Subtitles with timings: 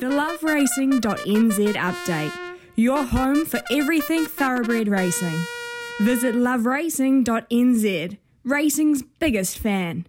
[0.00, 2.32] The loveracing.nz update,
[2.74, 5.38] your home for everything thoroughbred racing.
[6.00, 10.06] Visit loveracing.nz, racing's biggest fan.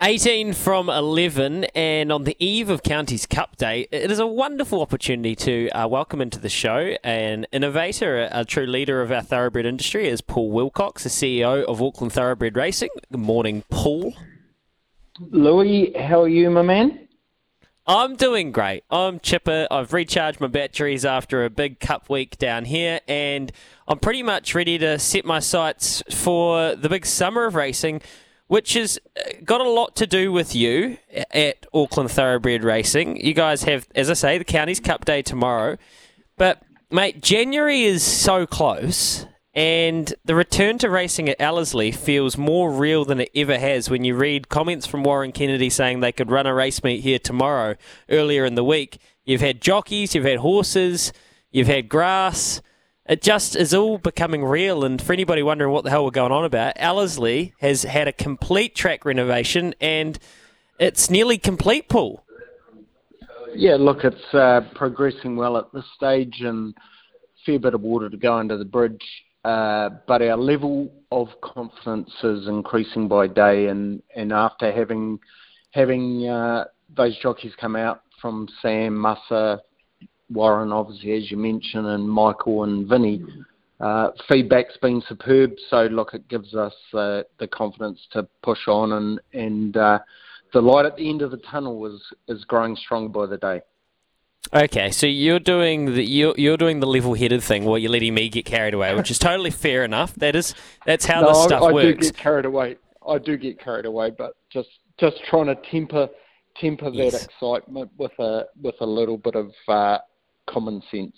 [0.00, 4.80] 18 from 11, and on the eve of Counties Cup Day, it is a wonderful
[4.80, 9.22] opportunity to uh, welcome into the show an innovator, a, a, true leader of our
[9.22, 12.88] thoroughbred industry, is Paul Wilcox, the CEO of Auckland Thoroughbred Racing.
[13.12, 14.14] Good morning, Paul.
[15.20, 17.08] Louis, how are you, my man?
[17.86, 18.82] I'm doing great.
[18.90, 19.68] I'm chipper.
[19.70, 23.52] I've recharged my batteries after a big cup week down here, and
[23.86, 28.02] I'm pretty much ready to set my sights for the big summer of racing
[28.48, 30.98] which has uh, got a lot to do with you
[31.30, 33.16] at Auckland Thoroughbred Racing.
[33.24, 35.76] You guys have, as I say, the Counties Cup Day tomorrow.
[36.36, 42.70] But, mate, January is so close, and the return to racing at Ellerslie feels more
[42.70, 46.30] real than it ever has when you read comments from Warren Kennedy saying they could
[46.30, 47.74] run a race meet here tomorrow
[48.08, 48.98] earlier in the week.
[49.24, 51.12] You've had jockeys, you've had horses,
[51.50, 52.60] you've had grass
[53.08, 54.84] it just is all becoming real.
[54.84, 58.12] And for anybody wondering what the hell we're going on about, Ellerslie has had a
[58.12, 60.18] complete track renovation and
[60.78, 62.24] it's nearly complete, Paul.
[63.54, 66.74] Yeah, look, it's uh, progressing well at this stage and
[67.46, 69.04] fair bit of water to go under the bridge.
[69.46, 75.20] Uh, but our level of confidence is increasing by day, and, and after having
[75.70, 76.64] having uh,
[76.96, 79.60] those jockeys come out from Sam Musser,
[80.30, 83.22] Warren, obviously, as you mentioned, and Michael and Vinny.
[83.78, 88.94] Uh, feedback's been superb, so look, it gives us uh, the confidence to push on,
[88.94, 90.00] and and uh,
[90.54, 93.60] the light at the end of the tunnel is is growing strong by the day.
[94.54, 98.28] Okay, so you're doing the you're, you're doing the level-headed thing, while you're letting me
[98.28, 100.14] get carried away, which is totally fair enough.
[100.14, 101.86] That is that's how no, this stuff I, I works.
[101.86, 102.76] I do get carried away.
[103.06, 106.08] I do get carried away, but just just trying to temper
[106.60, 109.98] temper that excitement with a with a little bit of uh,
[110.46, 111.16] common sense.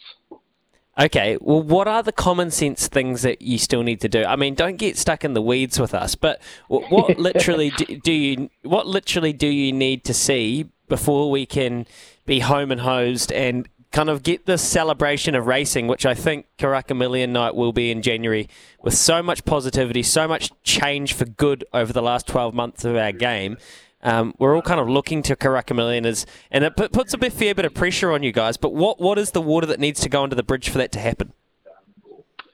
[0.98, 4.24] Okay, well, what are the common sense things that you still need to do?
[4.24, 8.12] I mean, don't get stuck in the weeds with us, but what literally do, do
[8.12, 11.86] you what literally do you need to see before we can
[12.28, 16.47] be home and hosed and kind of get this celebration of racing, which I think
[16.59, 18.49] Karaka Million Night will be in January,
[18.83, 22.94] with so much positivity, so much change for good over the last 12 months of
[22.97, 23.56] our game.
[24.03, 27.33] Um, we're all kind of looking to Karaka Million as, and it puts a bit
[27.33, 28.56] fair bit of pressure on you guys.
[28.56, 30.93] But what what is the water that needs to go under the bridge for that
[30.93, 31.33] to happen?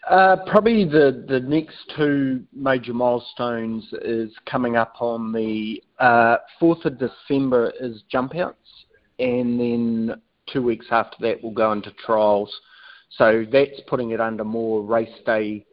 [0.09, 6.85] Uh, probably the, the next two major milestones is coming up on the uh, 4th
[6.85, 8.59] of December is jump outs,
[9.19, 10.21] and then
[10.53, 12.55] two weeks after that we'll go into trials.
[13.11, 15.65] So that's putting it under more race day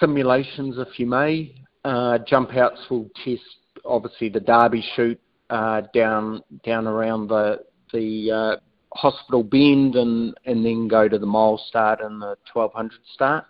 [0.00, 1.54] simulations, if you may.
[1.84, 3.42] Uh, jump outs will test
[3.84, 5.20] obviously the Derby shoot
[5.50, 8.56] uh, down down around the the uh,
[8.94, 13.44] hospital bend and and then go to the mile start and the 1200 start.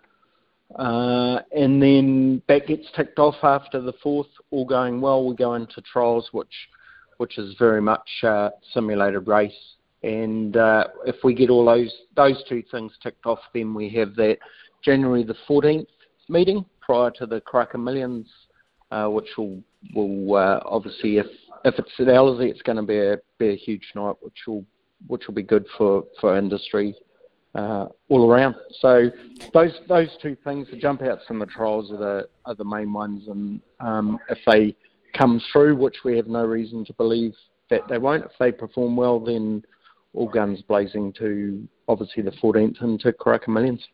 [0.75, 5.25] Uh, and then that gets ticked off after the fourth, all going well.
[5.25, 6.53] We go into trials, which
[7.19, 9.75] which is very much uh, simulated race.
[10.03, 14.15] And uh, if we get all those those two things ticked off, then we have
[14.15, 14.37] that
[14.83, 15.85] January the 14th
[16.29, 18.27] meeting prior to the Karaka Millions,
[18.91, 19.61] uh, which will
[19.93, 21.27] will uh, obviously, if
[21.65, 24.63] if it's at Ellerslie, it's going to be a be a huge night, which will
[25.07, 26.95] which will be good for for industry
[27.55, 28.55] uh, all around.
[28.79, 29.09] So
[29.53, 32.93] those those two things, the jump outs and the trials, are the are the main
[32.93, 34.73] ones, and um, if they
[35.13, 37.33] come through, which we have no reason to believe
[37.69, 39.63] that they won't, if they perform well, then
[40.13, 43.87] all guns blazing to obviously the 14th and to Karaka Millions.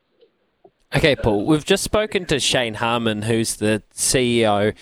[0.96, 4.74] Okay, Paul, we've just spoken to Shane Harmon, who's the CEO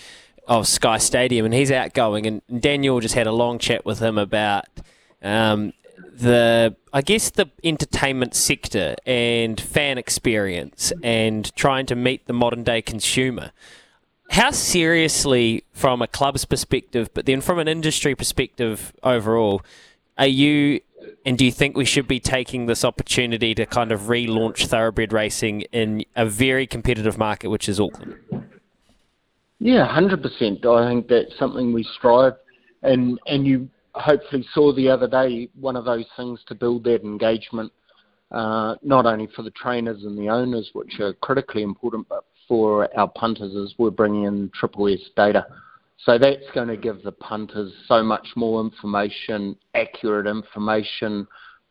[0.48, 2.28] of Sky Stadium, and he's outgoing.
[2.28, 4.66] And Daniel just had a long chat with him about
[5.22, 5.74] um,
[6.14, 12.64] the, I guess, the entertainment sector and fan experience, and trying to meet the modern
[12.64, 13.52] day consumer.
[14.34, 19.62] How seriously, from a club's perspective, but then from an industry perspective overall,
[20.18, 20.82] are you
[21.24, 25.14] and do you think we should be taking this opportunity to kind of relaunch thoroughbred
[25.14, 28.16] racing in a very competitive market, which is Auckland?
[29.60, 30.66] Yeah, hundred percent.
[30.66, 32.34] I think that's something we strive,
[32.82, 37.04] and and you hopefully saw the other day one of those things to build that
[37.04, 37.72] engagement,
[38.32, 42.90] uh, not only for the trainers and the owners, which are critically important, but for
[42.98, 45.46] our punters as we're bringing in Triple S data.
[46.06, 51.28] So that's going to give the punters so much more information, accurate information,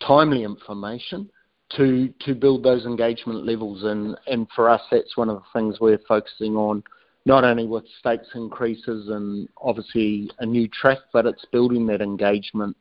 [0.06, 1.28] timely information
[1.76, 3.84] to to build those engagement levels.
[3.84, 6.82] And and for us, that's one of the things we're focusing on
[7.24, 12.76] not only with stakes increases and obviously a new track, but it's building that engagement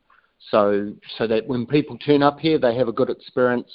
[0.50, 3.70] so so that when people turn up here, they have a good experience,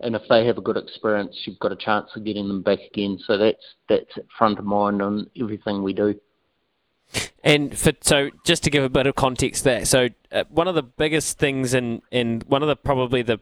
[0.00, 2.80] and if they have a good experience, you've got a chance of getting them back
[2.92, 3.18] again.
[3.26, 6.18] So that's that's front of mind on everything we do.
[7.44, 10.74] And for, so, just to give a bit of context there, so uh, one of
[10.74, 13.38] the biggest things, and in, in one of the probably the,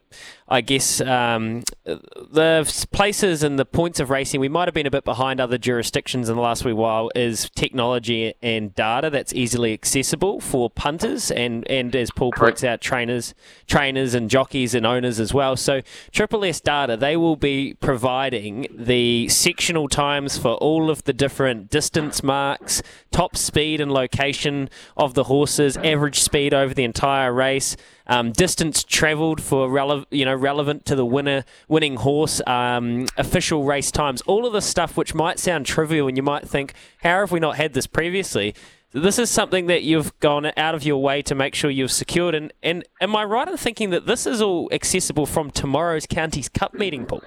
[0.47, 4.91] I guess, um, the places and the points of racing we might have been a
[4.91, 9.73] bit behind other jurisdictions in the last wee while is technology and data that's easily
[9.73, 13.35] accessible for punters and, and as Paul points out, trainers,
[13.67, 15.57] trainers and jockeys and owners as well.
[15.57, 21.13] So Triple S data, they will be providing the sectional times for all of the
[21.13, 27.33] different distance marks, top speed and location of the horses, average speed over the entire
[27.33, 33.07] race, um, distance travelled for rele- you know relevant to the winner winning horse, um,
[33.17, 36.75] official race times, all of this stuff which might sound trivial and you might think,
[37.03, 38.55] how have we not had this previously?
[38.95, 42.35] This is something that you've gone out of your way to make sure you've secured.
[42.35, 46.51] And, and am I right in thinking that this is all accessible from tomorrow's Counties
[46.51, 47.23] Cup meeting, Paul?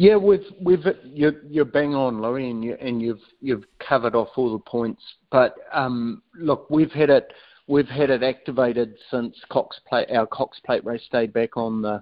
[0.00, 4.28] Yeah, we've we've you're, you're bang on, Louis, and you and you've you've covered off
[4.36, 5.02] all the points.
[5.32, 7.32] But um, look, we've had it
[7.66, 12.00] we've had it activated since Cox Plate our Cox Plate race day back on the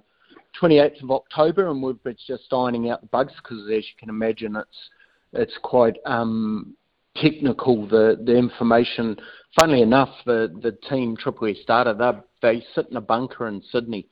[0.61, 4.09] 28th of October, and we've been just ironing out the bugs because, as you can
[4.09, 4.89] imagine, it's
[5.33, 6.75] it's quite um,
[7.15, 7.87] technical.
[7.87, 9.17] The the information.
[9.59, 13.63] Funnily enough, the the team Triple E Data they they sit in a bunker in
[13.71, 14.07] Sydney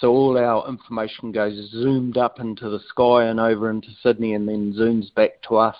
[0.00, 4.48] so all our information goes zoomed up into the sky and over into Sydney, and
[4.48, 5.76] then zooms back to us,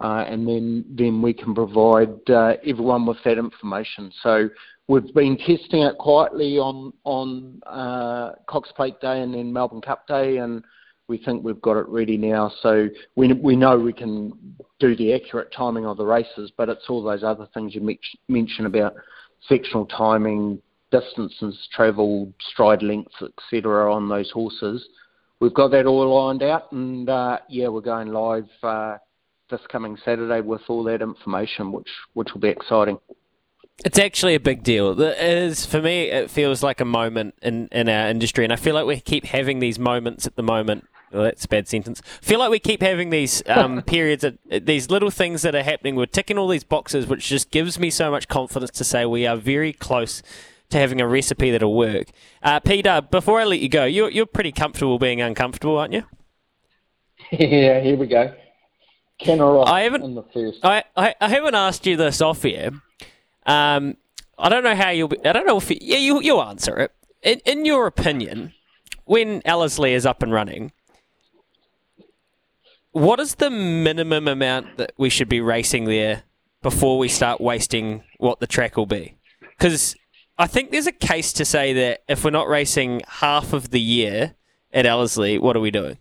[0.00, 4.12] uh, and then then we can provide uh, everyone with that information.
[4.22, 4.48] So
[4.86, 10.06] we've been testing it quietly on on uh, Cox Plate Day and then Melbourne Cup
[10.06, 10.64] Day, and
[11.08, 12.52] we think we've got it ready now.
[12.62, 16.88] So we we know we can do the accurate timing of the races, but it's
[16.88, 17.96] all those other things you
[18.28, 18.94] mentioned about
[19.48, 23.92] sectional timing, distances travelled, stride lengths, etc.
[23.92, 24.86] on those horses.
[25.40, 28.98] We've got that all lined out, and uh, yeah, we're going live uh,
[29.50, 32.98] this coming Saturday with all that information, which which will be exciting.
[33.84, 35.00] It's actually a big deal.
[35.00, 36.10] It is for me.
[36.10, 39.26] It feels like a moment in, in our industry, and I feel like we keep
[39.26, 40.88] having these moments at the moment.
[41.12, 42.02] Well, that's a bad sentence.
[42.04, 45.62] I feel like we keep having these um, periods, of, these little things that are
[45.62, 45.94] happening.
[45.94, 49.26] We're ticking all these boxes, which just gives me so much confidence to say we
[49.26, 50.22] are very close
[50.70, 52.08] to having a recipe that'll work.
[52.42, 56.04] Uh, Peter, before I let you go, you're, you're pretty comfortable being uncomfortable, aren't you?
[57.30, 58.32] Yeah, here we go.
[59.18, 60.02] Can I haven't.
[60.04, 60.64] In the first.
[60.64, 62.70] I, I, I haven't asked you this off here.
[63.44, 63.96] Um,
[64.38, 65.08] I don't know how you'll.
[65.08, 66.92] Be, I don't know if you, yeah you you answer it.
[67.22, 68.52] In in your opinion,
[69.04, 70.70] when Ellerslie is up and running,
[72.92, 76.22] what is the minimum amount that we should be racing there
[76.62, 79.16] before we start wasting what the track will be?
[79.58, 79.96] Because
[80.38, 83.80] I think there's a case to say that if we're not racing half of the
[83.80, 84.34] year
[84.72, 85.98] at Ellerslie, what are we doing?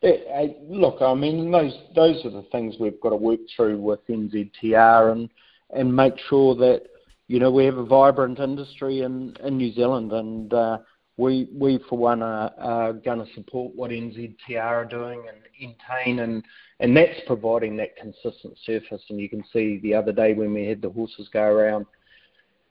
[0.00, 4.06] Yeah, look, I mean, those those are the things we've got to work through with
[4.06, 5.28] NZTR and
[5.70, 6.82] and make sure that
[7.26, 10.78] you know we have a vibrant industry in, in New Zealand, and uh,
[11.16, 16.22] we we for one are, are going to support what NZTR are doing and Entain,
[16.22, 16.44] and
[16.80, 19.02] and that's providing that consistent surface.
[19.08, 21.86] And you can see the other day when we had the horses go around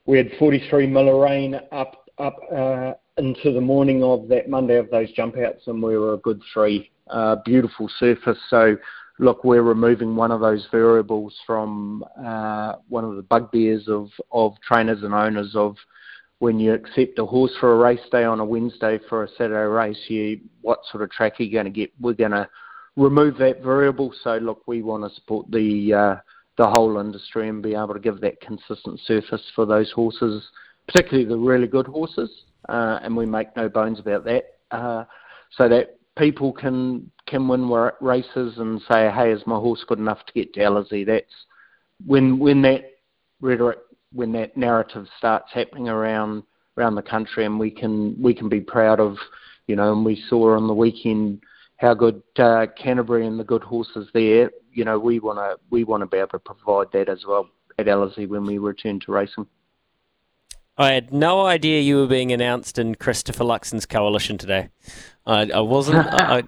[0.06, 4.90] we had 43 mil rain up up uh, into the morning of that Monday of
[4.90, 6.92] those jump outs, and we were a good three.
[7.10, 8.38] Uh, beautiful surface.
[8.50, 8.78] So,
[9.20, 14.54] look, we're removing one of those variables from uh, one of the bugbears of, of
[14.62, 15.76] trainers and owners of
[16.40, 19.68] when you accept a horse for a race day on a Wednesday for a Saturday
[19.68, 21.92] race, you what sort of track are you going to get?
[22.00, 22.50] We're going to
[22.96, 24.14] remove that variable.
[24.24, 26.16] So, look, we want to support the uh,
[26.58, 30.44] the whole industry and be able to give that consistent surface for those horses,
[30.88, 32.30] particularly the really good horses.
[32.70, 34.44] Uh, and we make no bones about that.
[34.72, 35.04] Uh,
[35.58, 37.70] so that people can can win
[38.02, 41.34] races and say, "Hey, is my horse good enough to get to Ellerslie?" That's
[42.06, 42.92] when when that
[43.42, 43.80] rhetoric,
[44.12, 46.44] when that narrative starts happening around
[46.78, 49.18] around the country, and we can we can be proud of,
[49.68, 49.94] you know.
[49.94, 51.42] And we saw on the weekend
[51.78, 54.52] how good uh, Canterbury and the good horses there.
[54.72, 57.50] You know, we want to we want to be able to provide that as well
[57.78, 59.48] at Ellerslie when we return to racing.
[60.78, 64.70] I had no idea you were being announced in Christopher Luxon's coalition today.
[65.26, 65.98] I, I wasn't.
[66.10, 66.44] I,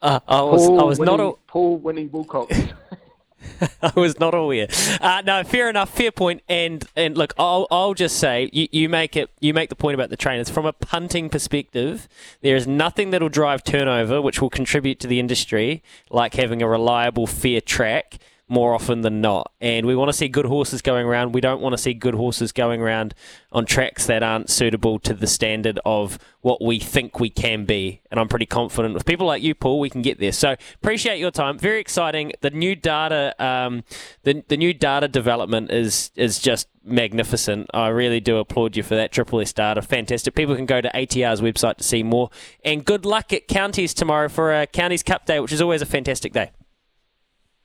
[0.00, 0.66] I, I, was.
[0.66, 1.20] Paul I was Winnie, not.
[1.20, 2.56] A, Paul Winnie Wilcox.
[3.82, 4.68] I was not aware.
[5.00, 6.42] Uh, no, fair enough, fair point.
[6.48, 9.94] And and look, I'll I'll just say you, you make it you make the point
[9.94, 12.08] about the trainers from a punting perspective.
[12.40, 16.68] There is nothing that'll drive turnover, which will contribute to the industry, like having a
[16.68, 18.18] reliable, fair track
[18.52, 19.50] more often than not.
[19.62, 21.32] And we want to see good horses going around.
[21.32, 23.14] We don't want to see good horses going around
[23.50, 28.02] on tracks that aren't suitable to the standard of what we think we can be.
[28.10, 30.32] And I'm pretty confident with people like you, Paul, we can get there.
[30.32, 31.58] So appreciate your time.
[31.58, 32.32] Very exciting.
[32.42, 33.84] The new data, um,
[34.24, 37.70] the the new data development is is just magnificent.
[37.72, 39.12] I really do applaud you for that.
[39.12, 40.34] Triple S data, fantastic.
[40.34, 42.28] People can go to ATR's website to see more.
[42.64, 45.86] And good luck at Counties tomorrow for a Counties Cup day, which is always a
[45.86, 46.50] fantastic day.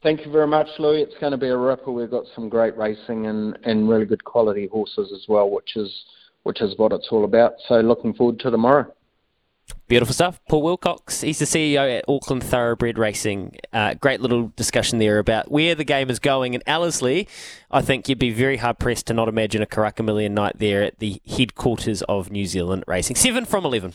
[0.03, 1.01] Thank you very much, Louis.
[1.01, 1.91] It's going to be a ripper.
[1.91, 5.91] We've got some great racing and, and really good quality horses as well, which is
[6.43, 7.53] which is what it's all about.
[7.67, 8.89] So looking forward to tomorrow.
[9.89, 10.39] Beautiful stuff.
[10.47, 13.57] Paul Wilcox, he's the CEO at Auckland Thoroughbred Racing.
[13.73, 16.55] Uh, great little discussion there about where the game is going.
[16.55, 17.27] And Ellerslie,
[17.69, 20.83] I think you'd be very hard pressed to not imagine a Karaka Million night there
[20.83, 23.17] at the headquarters of New Zealand Racing.
[23.17, 23.93] Seven from 11.